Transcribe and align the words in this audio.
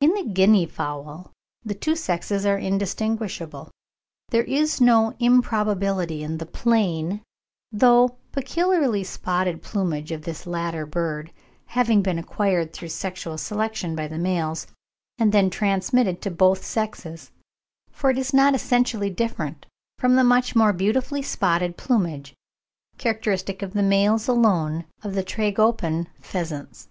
In 0.00 0.14
the 0.14 0.22
guinea 0.32 0.64
fowl 0.66 1.32
the 1.64 1.74
two 1.74 1.96
sexes 1.96 2.46
are 2.46 2.56
indistinguishable. 2.56 3.68
There 4.28 4.44
is 4.44 4.80
no 4.80 5.14
improbability 5.18 6.22
in 6.22 6.38
the 6.38 6.46
plain, 6.46 7.20
though 7.72 8.16
peculiarly 8.30 9.02
spotted 9.02 9.62
plumage 9.62 10.12
of 10.12 10.22
this 10.22 10.46
latter 10.46 10.86
bird 10.86 11.32
having 11.64 12.00
been 12.00 12.16
acquired 12.16 12.72
through 12.72 12.90
sexual 12.90 13.36
selection 13.36 13.96
by 13.96 14.06
the 14.06 14.18
males, 14.20 14.68
and 15.18 15.32
then 15.32 15.50
transmitted 15.50 16.22
to 16.22 16.30
both 16.30 16.64
sexes; 16.64 17.32
for 17.90 18.10
it 18.10 18.18
is 18.18 18.32
not 18.32 18.54
essentially 18.54 19.10
different 19.10 19.66
from 19.98 20.14
the 20.14 20.22
much 20.22 20.54
more 20.54 20.72
beautifully 20.72 21.22
spotted 21.22 21.76
plumage, 21.76 22.34
characteristic 22.98 23.62
of 23.62 23.72
the 23.72 23.82
males 23.82 24.28
alone 24.28 24.84
of 25.02 25.14
the 25.16 25.24
Tragopan 25.24 26.06
pheasants. 26.20 26.86